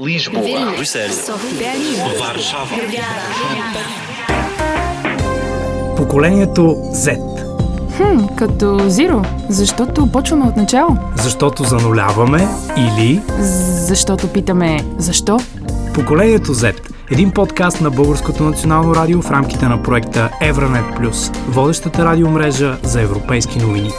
[0.00, 1.10] Lisboa, Брюсел,
[2.20, 2.76] Варшава.
[5.96, 6.60] Поколението
[6.92, 7.18] Z.
[7.96, 10.96] Хм, като Zero, защото почваме от начало.
[11.16, 13.20] Защото зануляваме или
[13.88, 15.38] Защото питаме защо?
[15.94, 16.74] Поколението Z.
[17.10, 23.02] Един подкаст на Българското национално радио в рамките на проекта Евранет Плюс, водещата радиомрежа за
[23.02, 23.90] европейски новини.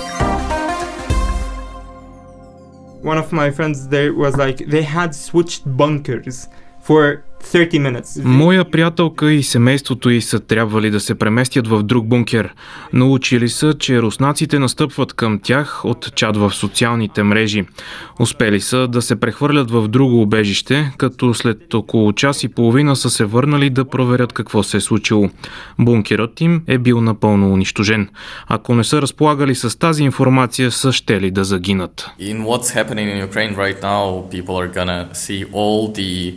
[3.01, 6.47] One of my friends there was like they had switched bunkers
[6.87, 8.21] for 30 minutes.
[8.23, 12.53] Моя приятелка и семейството й са трябвали да се преместят в друг бункер.
[12.93, 17.65] Научили са, че руснаците настъпват към тях от чат в социалните мрежи.
[18.19, 23.09] Успели са да се прехвърлят в друго убежище, като след около час и половина са
[23.09, 25.29] се върнали да проверят какво се е случило.
[25.79, 28.09] Бункерът им е бил напълно унищожен.
[28.47, 32.09] Ако не са разполагали с тази информация, са щели да загинат.
[32.19, 36.33] In what's happening in Ukraine right now, people are gonna see all the.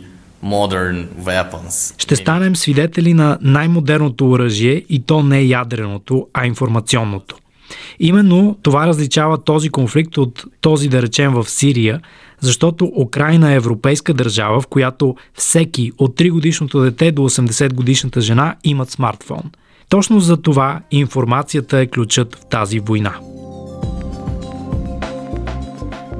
[1.97, 7.35] Ще станем свидетели на най-модерното оръжие и то не ядреното, а информационното.
[7.99, 12.01] Именно това различава този конфликт от този да речем в Сирия,
[12.39, 18.21] защото Украина е европейска държава, в която всеки от 3 годишното дете до 80 годишната
[18.21, 19.43] жена имат смартфон.
[19.89, 23.15] Точно за това информацията е ключът в тази война.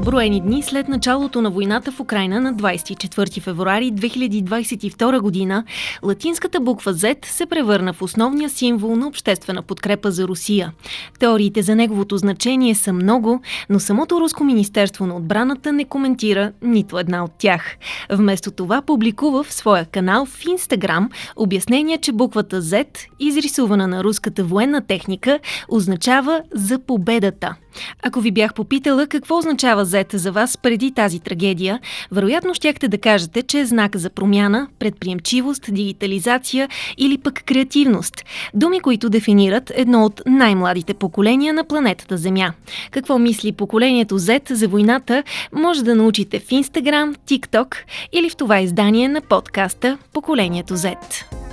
[0.06, 5.64] Броени дни след началото на войната в Украина на 24 февруари 2022 година,
[6.04, 10.72] латинската буква Z се превърна в основния символ на обществена подкрепа за Русия.
[11.20, 17.00] Теориите за неговото значение са много, но самото Руско Министерство на отбраната не коментира нито
[17.00, 17.76] една от тях.
[18.10, 22.88] Вместо това публикува в своя канал в Инстаграм обяснение, че буквата Z,
[23.20, 27.56] изрисувана на руската военна техника, означава за победата.
[28.04, 31.80] Ако ви бях попитала какво означава Z за вас преди тази трагедия,
[32.12, 38.24] вероятно щяхте да кажете, че е знак за промяна, предприемчивост, дигитализация или пък креативност.
[38.54, 42.54] Думи, които дефинират едно от най-младите поколения на планетата Земя.
[42.92, 47.76] Какво мисли поколението Z за войната, може да научите в Instagram, TikTok
[48.12, 51.45] или в това издание на подкаста Поколението Z.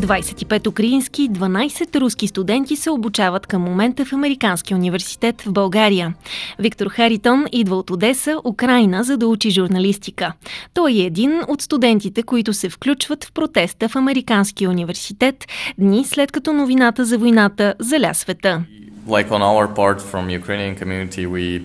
[0.00, 6.14] 25 украински, 12 руски студенти се обучават към момента в Американския университет в България.
[6.58, 10.32] Виктор Харитон идва от Одеса, Украина, за да учи журналистика.
[10.74, 15.44] Той е един от студентите, които се включват в протеста в Американския университет
[15.78, 18.62] дни след като новината за войната заля света.
[19.08, 21.62] Like on our part from Ukrainian community, we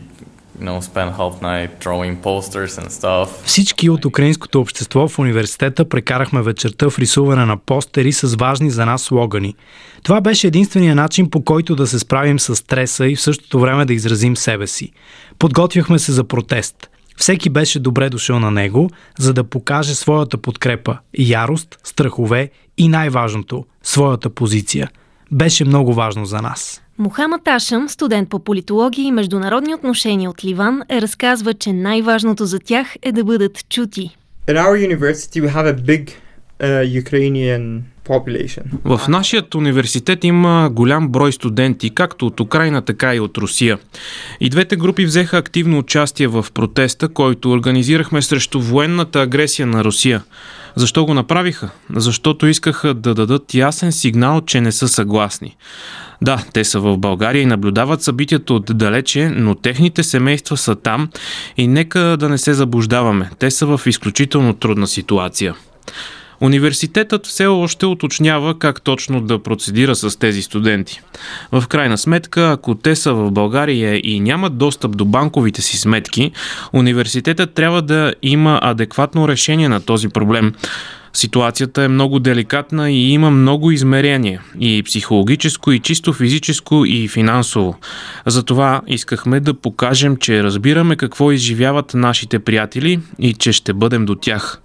[3.45, 8.85] Всички от украинското общество в университета прекарахме вечерта в рисуване на постери с важни за
[8.85, 9.55] нас слогани.
[10.03, 13.85] Това беше единствения начин по който да се справим с стреса и в същото време
[13.85, 14.91] да изразим себе си.
[15.39, 16.89] Подготвяхме се за протест.
[17.17, 18.89] Всеки беше добре дошъл на него,
[19.19, 24.89] за да покаже своята подкрепа, ярост, страхове и най-важното– своята позиция.
[25.31, 26.81] Беше много важно за нас.
[26.97, 32.95] Мухамад Ашам, студент по политология и международни отношения от Ливан, разказва, че най-важното за тях
[33.01, 34.17] е да бъдат чути.
[34.47, 36.11] In our university, we have a big
[38.07, 38.63] population.
[38.83, 43.77] В нашият университет има голям брой студенти, както от Украина, така и от Русия.
[44.39, 50.23] И двете групи взеха активно участие в протеста, който организирахме срещу военната агресия на Русия.
[50.75, 51.69] Защо го направиха?
[51.95, 55.55] Защото искаха да дадат ясен сигнал, че не са съгласни.
[56.21, 61.09] Да, те са в България и наблюдават събитията отдалече, но техните семейства са там
[61.57, 63.29] и нека да не се заблуждаваме.
[63.39, 65.55] Те са в изключително трудна ситуация.
[66.41, 71.01] Университетът все още уточнява как точно да процедира с тези студенти.
[71.51, 76.31] В крайна сметка, ако те са в България и нямат достъп до банковите си сметки,
[76.73, 80.53] университетът трябва да има адекватно решение на този проблем.
[81.13, 87.75] Ситуацията е много деликатна и има много измерения и психологическо, и чисто физическо, и финансово.
[88.25, 94.15] Затова искахме да покажем, че разбираме какво изживяват нашите приятели и че ще бъдем до
[94.15, 94.61] тях.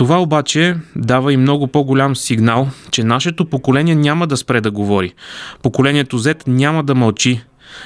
[0.00, 5.14] Това обаче дава и много по-голям сигнал, че нашето поколение няма да спре да говори.
[5.62, 7.40] Поколението Z няма да мълчи.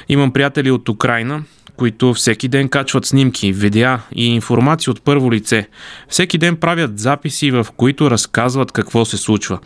[0.09, 1.43] Имам приятели от Украина,
[1.77, 5.69] които всеки ден качват снимки, видеа и информация от първо лице.
[6.09, 9.59] Всеки ден правят записи, в които разказват какво се случва.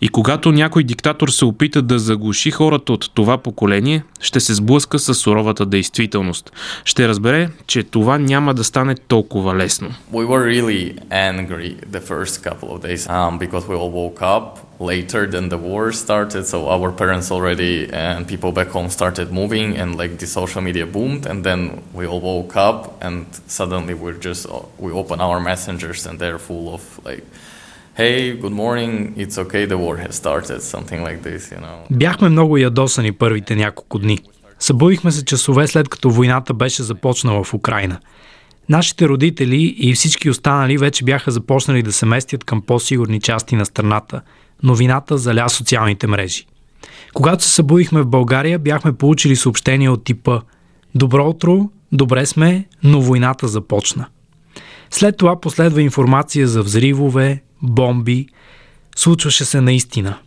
[0.00, 4.98] И когато някой диктатор се опита да заглуши хората от това поколение, ще се сблъска
[4.98, 6.52] с суровата действителност.
[6.84, 9.88] Ще разбере, че това няма да стане толкова лесно.
[10.12, 14.68] We were really angry the first couple of days um, because we all woke up
[14.80, 19.76] later than the war started so our parents already and people back home started moving
[19.80, 21.60] and like the social media boomed and then
[21.92, 23.26] we all woke up and
[23.58, 24.46] suddenly we're just
[24.78, 27.24] we open our messengers and they're full of like
[27.98, 28.92] hey, good morning,
[29.22, 31.86] it's okay, the war has started, something like this, you know.
[31.90, 34.18] Бяхме много ядосани първите няколко дни.
[34.58, 37.98] Събудихме се часове след като войната беше започнала в Украина.
[38.68, 43.66] Нашите родители и всички останали вече бяха започнали да се местят към по-сигурни части на
[43.66, 44.20] страната.
[44.62, 46.46] Новината заля социалните мрежи.
[47.14, 50.40] Когато се събудихме в България, бяхме получили съобщения от типа
[50.94, 54.06] Добро утро, добре сме, но войната започна.
[54.90, 58.26] След това последва информация за взривове, бомби.
[58.96, 60.18] Случваше се наистина.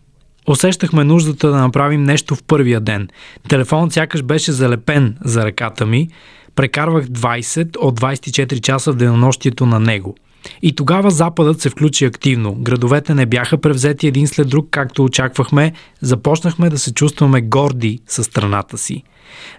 [0.47, 3.07] Усещахме нуждата да направим нещо в първия ден.
[3.49, 6.09] Телефонът сякаш беше залепен за ръката ми.
[6.55, 10.15] Прекарвах 20 от 24 часа в денонощието на него.
[10.61, 12.55] И тогава Западът се включи активно.
[12.55, 15.73] Градовете не бяха превзети един след друг, както очаквахме.
[16.01, 19.03] Започнахме да се чувстваме горди със страната си.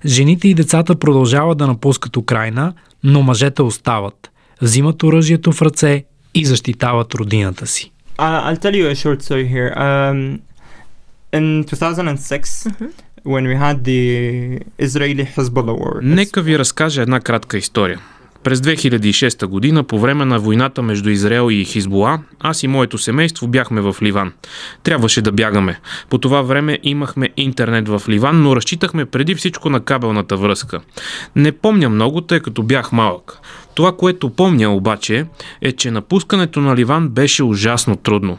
[0.06, 2.72] Жените и децата продължават да напускат Украина,
[3.04, 4.30] но мъжете остават.
[4.62, 7.92] Взимат оръжието в ръце и защитават родината си.
[8.18, 9.70] I'll tell you a short story here.
[9.76, 10.40] Um,
[11.32, 12.90] in 2006, mm-hmm.
[13.24, 16.00] when we had the Israeli Hezbollah war.
[16.02, 18.00] Нека ви разкажа една кратка история.
[18.42, 23.46] През 2006 година, по време на войната между Израел и Хизбола, аз и моето семейство
[23.46, 24.32] бяхме в Ливан.
[24.82, 25.80] Трябваше да бягаме.
[26.10, 30.80] По това време имахме интернет в Ливан, но разчитахме преди всичко на кабелната връзка.
[31.36, 33.38] Не помня много, тъй като бях малък.
[33.74, 35.26] Това, което помня обаче,
[35.60, 38.38] е, че напускането на Ливан беше ужасно трудно.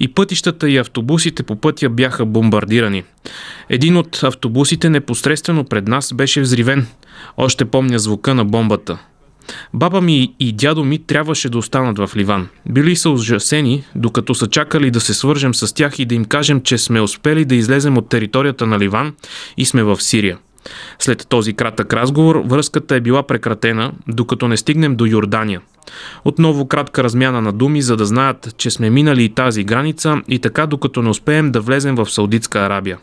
[0.00, 3.02] И пътищата и автобусите по пътя бяха бомбардирани.
[3.68, 6.86] Един от автобусите непосредствено пред нас беше взривен.
[7.36, 8.98] Още помня звука на бомбата.
[9.74, 12.48] Баба ми и дядо ми трябваше да останат в Ливан.
[12.68, 16.60] Били са ужасени, докато са чакали да се свържем с тях и да им кажем,
[16.60, 19.14] че сме успели да излезем от територията на Ливан
[19.56, 20.38] и сме в Сирия.
[20.98, 25.60] След този кратък разговор връзката е била прекратена, докато не стигнем до Йордания.
[26.24, 30.38] Отново кратка размяна на думи, за да знаят, че сме минали и тази граница и
[30.38, 32.98] така докато не успеем да влезем в Саудитска Арабия.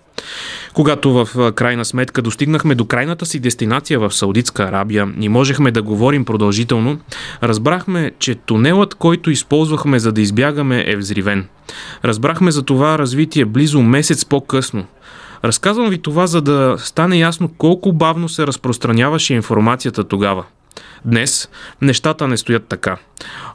[0.73, 5.81] Когато в крайна сметка достигнахме до крайната си дестинация в Саудитска Арабия и можехме да
[5.81, 6.99] говорим продължително,
[7.43, 11.47] разбрахме, че тунелът, който използвахме за да избягаме е взривен.
[12.05, 14.85] Разбрахме за това развитие близо месец по-късно–
[15.43, 20.45] Разказвам ви това, за да стане ясно колко бавно се разпространяваше информацията тогава.
[21.05, 21.49] Днес
[21.81, 22.97] нещата не стоят така.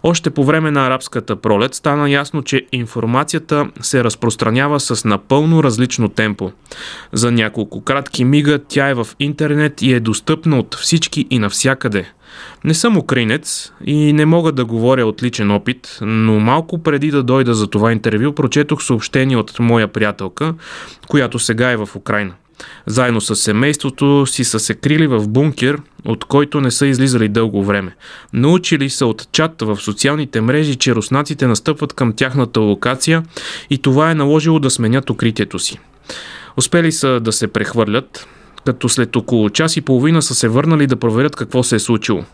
[0.03, 6.09] Още по време на арабската пролет стана ясно, че информацията се разпространява с напълно различно
[6.09, 6.53] темпо.
[7.13, 12.13] За няколко кратки мига тя е в интернет и е достъпна от всички и навсякъде.
[12.65, 17.23] Не съм украинец и не мога да говоря от личен опит, но малко преди да
[17.23, 20.55] дойда за това интервю, прочетох съобщение от моя приятелка,
[21.09, 22.33] която сега е в Украина.
[22.87, 27.65] Заедно с семейството си са се крили в бункер, от който не са излизали дълго
[27.65, 27.97] време.
[28.33, 33.23] Научили са от чат в социалните мрежи, че руснаците настъпват към тяхната локация
[33.71, 35.79] и това е наложило да сменят укритието си.
[36.57, 38.27] Успели са да се прехвърлят,
[38.65, 42.25] като след около час и половина са се върнали да проверят какво се е случило.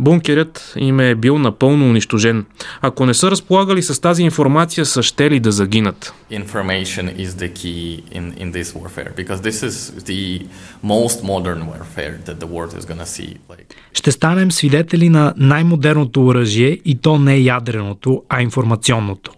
[0.00, 2.46] Бункерът им е бил напълно унищожен.
[2.80, 6.14] Ако не са разполагали с тази информация, са ще ли да загинат?
[6.32, 9.74] Information is the key in, in this warfare, because this is
[10.10, 10.46] the
[10.84, 13.36] most modern warfare that the world is gonna see.
[13.50, 13.74] Like...
[13.94, 19.32] Ще станем свидетели на най-модерното оръжие и то не ядреното, а информационното.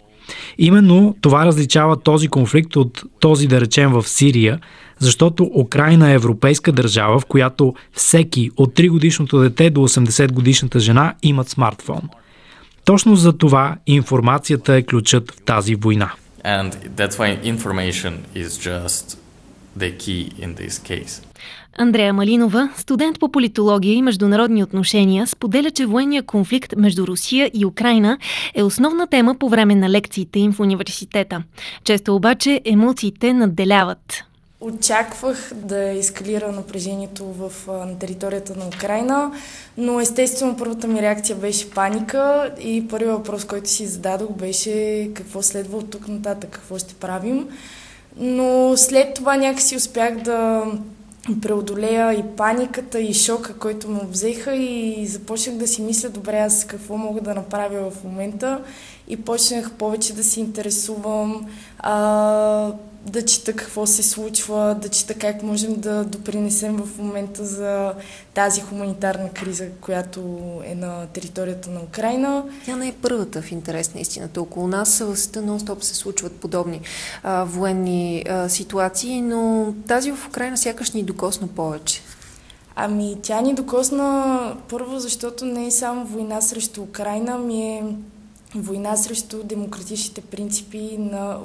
[0.57, 4.59] Именно това различава този конфликт от този, да речем, в Сирия,
[4.99, 10.79] защото Украина е европейска държава, в която всеки от 3 годишното дете до 80 годишната
[10.79, 12.01] жена имат смартфон.
[12.85, 16.11] Точно за това информацията е ключът в тази война.
[16.45, 19.17] And that's why information is just
[19.79, 21.23] the key in this case.
[21.77, 27.65] Андрея Малинова, студент по политология и международни отношения, споделя, че военния конфликт между Русия и
[27.65, 28.17] Украина
[28.53, 31.43] е основна тема по време на лекциите им в университета.
[31.83, 34.23] Често обаче емоциите надделяват.
[34.61, 39.31] Очаквах да ескалира напрежението в, на територията на Украина,
[39.77, 45.41] но естествено първата ми реакция беше паника и първият въпрос, който си зададох беше какво
[45.41, 47.47] следва от тук нататък, какво ще правим.
[48.17, 50.65] Но след това някакси успях да
[51.41, 56.65] преодолея и паниката, и шока, който му взеха и започнах да си мисля, добре, аз
[56.65, 58.63] какво мога да направя в момента?
[59.07, 61.45] И почнах повече да се интересувам,
[61.79, 62.71] а,
[63.05, 67.93] да чета какво се случва, да чета как можем да допринесем в момента за
[68.33, 70.21] тази хуманитарна криза, която
[70.65, 72.43] е на територията на Украина.
[72.65, 74.41] Тя не е първата в интерес на истината.
[74.41, 76.81] Около нас в света нон-стоп се случват подобни
[77.23, 82.01] а, военни а, ситуации, но тази в Украина сякаш ни докосна повече.
[82.75, 87.83] Ами тя ни докосна първо, защото не е само война срещу Украина, ми е
[88.55, 91.37] война срещу демократичните принципи, на,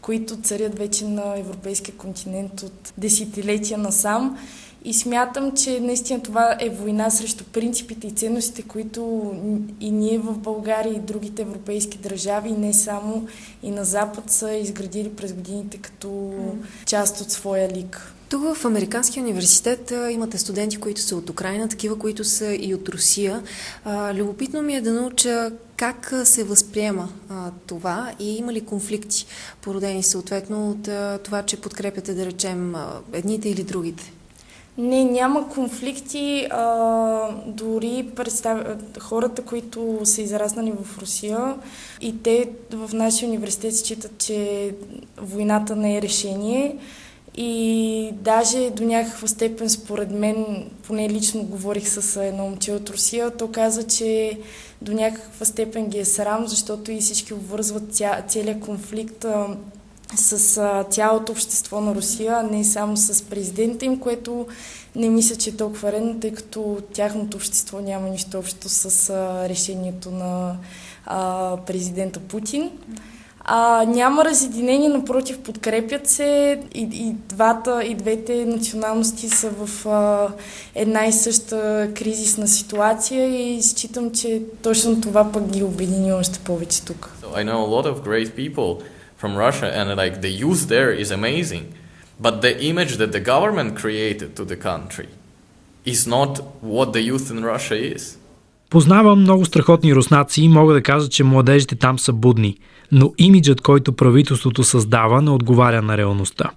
[0.00, 4.38] които царят вече на европейския континент от десетилетия насам.
[4.84, 9.32] И смятам, че наистина това е война срещу принципите и ценностите, които
[9.80, 13.28] и ние в България и другите европейски държави, не само
[13.62, 16.34] и на Запад, са изградили през годините като
[16.86, 18.12] част от своя лик.
[18.28, 22.74] Тук в Американския университет а, имате студенти, които са от Украина, такива, които са и
[22.74, 23.42] от Русия.
[23.84, 29.26] А, любопитно ми е да науча как се възприема а, това и има ли конфликти,
[29.62, 30.88] породени съответно от
[31.24, 32.74] това, че подкрепяте, да речем,
[33.12, 34.12] едните или другите?
[34.78, 36.46] Не, няма конфликти.
[36.50, 38.64] А, дори представ...
[39.00, 41.54] хората, които са израснали в Русия
[42.00, 44.74] и те в нашия университет считат, че
[45.16, 46.76] войната не е решение.
[47.38, 53.30] И даже до някаква степен, според мен, поне лично говорих с едно момче от Русия,
[53.30, 54.38] то каза, че
[54.82, 59.26] до някаква степен ги е срам, защото и всички обвързват ця, целият конфликт
[60.14, 64.46] с а, цялото общество на Русия, не само с президента им, което
[64.96, 69.48] не мисля, че е толкова редно, тъй като тяхното общество няма нищо общо с а,
[69.48, 70.56] решението на
[71.06, 72.70] а, президента Путин.
[73.48, 80.28] А, няма разединение, напротив, подкрепят се и, и, двата, и двете националности са в а,
[80.74, 86.82] една и съща кризисна ситуация и считам, че точно това пък ги обедини още повече
[86.82, 87.16] тук.
[87.22, 88.82] So I know a lot of great people
[89.20, 91.64] from Russia and like the youth there is amazing.
[92.20, 95.08] But the image that the government created to the country
[95.84, 96.32] is not
[96.62, 98.18] what the youth in Russia is.
[98.70, 102.56] Познавам много страхотни руснаци и мога да кажа, че младежите там са будни,
[102.92, 106.50] но имиджът, който правителството създава, не отговаря на реалността.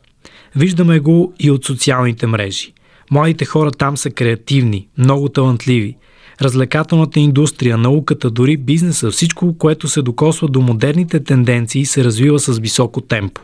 [0.55, 2.73] Виждаме го и от социалните мрежи.
[3.11, 5.97] Младите хора там са креативни, много талантливи.
[6.41, 12.59] Развлекателната индустрия, науката, дори бизнеса, всичко, което се докосва до модерните тенденции, се развива с
[12.59, 13.41] високо темпо.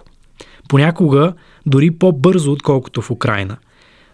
[0.67, 1.33] Понякога
[1.65, 3.57] дори по-бързо, отколкото в Украина.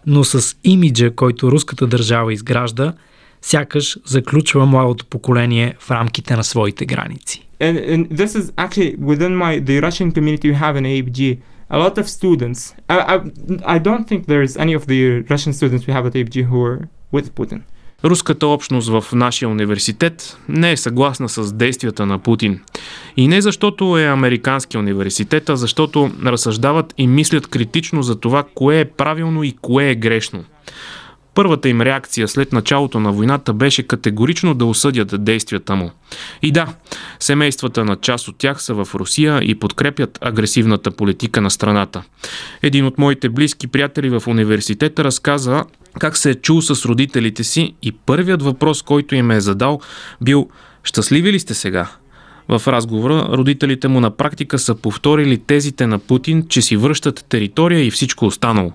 [0.08, 2.94] Но с имиджа, който руската държава изгражда–
[3.42, 7.48] сякаш заключва младото поколение в рамките на своите граници.
[7.60, 11.20] And, and this is actually within my the Russian community we have in ABG.
[11.70, 12.60] A lot of students.
[12.90, 13.18] I, I,
[13.76, 15.02] I don't think there's any of the
[15.34, 16.80] Russian students we have at ABG who are
[17.16, 17.60] with Putin.
[18.04, 22.60] Руската общност в нашия университет не е съгласна с действията на Путин.
[23.18, 28.80] И не защото е американски университет, а защото разсъждават и мислят критично за това, кое
[28.80, 30.44] е правилно и кое е грешно.
[31.36, 35.92] Първата им реакция след началото на войната беше категорично да осъдят действията му.
[36.42, 36.68] И да,
[37.20, 42.04] семействата на част от тях са в Русия и подкрепят агресивната политика на страната.
[42.62, 45.64] Един от моите близки приятели в университета разказа
[46.00, 49.80] как се е чул с родителите си и първият въпрос, който им е задал,
[50.22, 50.50] бил
[50.84, 51.88] «Щастливи ли сте сега?»
[52.48, 57.86] В разговора родителите му на практика са повторили тезите на Путин, че си връщат територия
[57.86, 58.74] и всичко останало.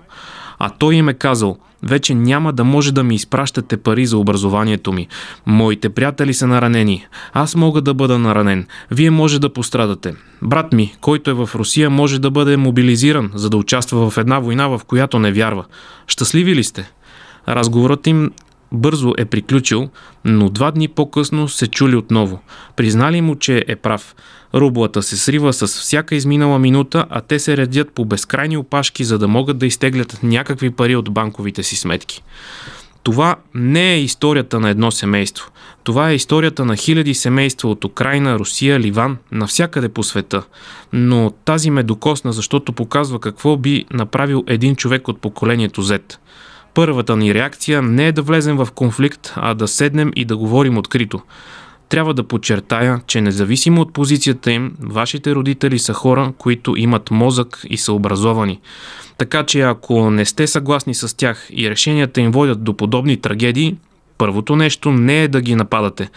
[0.59, 4.93] А той им е казал, вече няма да може да ми изпращате пари за образованието
[4.93, 5.07] ми.
[5.45, 7.07] Моите приятели са наранени.
[7.33, 8.67] Аз мога да бъда наранен.
[8.91, 10.15] Вие може да пострадате.
[10.41, 14.39] Брат ми, който е в Русия, може да бъде мобилизиран, за да участва в една
[14.39, 15.65] война, в която не вярва.
[16.07, 16.91] Щастливи ли сте?
[17.47, 18.31] Разговорът им
[18.71, 19.89] бързо е приключил,
[20.25, 22.39] но два дни по-късно се чули отново.
[22.75, 24.15] Признали му, че е прав.
[24.53, 29.19] Рублата се срива с всяка изминала минута, а те се редят по безкрайни опашки, за
[29.19, 32.23] да могат да изтеглят някакви пари от банковите си сметки.
[33.03, 35.51] Това не е историята на едно семейство.
[35.83, 40.43] Това е историята на хиляди семейства от Украина, Русия, Ливан, навсякъде по света.
[40.93, 46.17] Но тази ме докосна, защото показва какво би направил един човек от поколението Z.
[46.77, 50.77] Първата ни реакция не е да влезем в конфликт, а да седнем и да говорим
[50.77, 51.21] открито.
[51.89, 57.61] Трябва да подчертая, че независимо от позицията им, вашите родители са хора, които имат мозък
[57.69, 58.59] и са образовани.
[59.17, 63.75] Така че ако не сте съгласни с тях и решенията им водят до подобни трагедии,
[64.17, 66.09] първото нещо не е да ги нападате.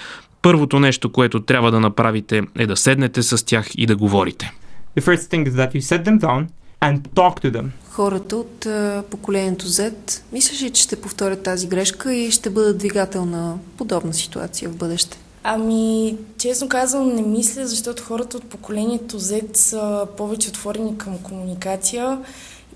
[0.43, 4.53] Първото нещо, което трябва да направите е да седнете с тях и да говорите.
[4.97, 6.47] The first thing is that you set them down
[6.81, 7.67] and talk to them.
[7.91, 8.67] Хората от
[9.11, 9.93] поколението Z,
[10.33, 14.77] мислиш ли, че ще повторят тази грешка и ще бъдат двигател на подобна ситуация в
[14.77, 15.19] бъдеще?
[15.45, 22.19] Ами, честно казвам, не мисля, защото хората от поколението Z са повече отворени към комуникация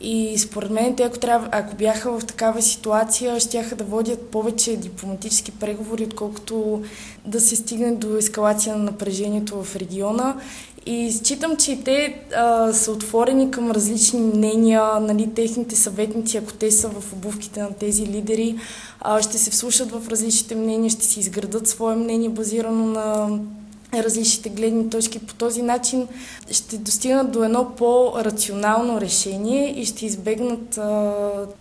[0.01, 4.77] и според мен, те ако, трябва, ако бяха в такава ситуация, ще да водят повече
[4.77, 6.83] дипломатически преговори, отколкото
[7.25, 10.37] да се стигне до ескалация на напрежението в региона.
[10.87, 16.71] И считам, че те а, са отворени към различни мнения, нали, техните съветници, ако те
[16.71, 18.57] са в обувките на тези лидери,
[19.01, 23.39] а, ще се вслушат в различните мнения, ще си изградат свое мнение, базирано на
[23.95, 25.19] различните гледни точки.
[25.19, 26.09] По този начин
[26.51, 31.13] ще достигнат до едно по-рационално решение и ще избегнат а,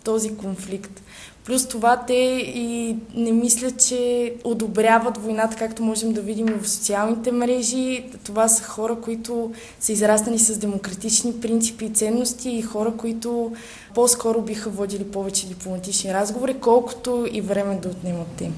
[0.04, 1.02] този конфликт.
[1.46, 2.14] Плюс това те
[2.56, 8.04] и не мислят, че одобряват войната, както можем да видим в социалните мрежи.
[8.24, 13.52] Това са хора, които са израснали с демократични принципи и ценности и хора, които
[13.96, 18.52] по-скоро биха водили повече дипломатични разговори, колкото и време да отнемат те.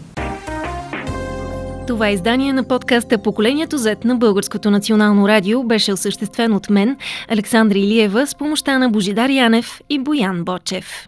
[1.87, 6.97] Това издание на подкаста Поколението Z на Българското национално радио беше осъществен от мен,
[7.29, 11.07] Александра Илиева, с помощта на Божидар Янев и Боян Бочев.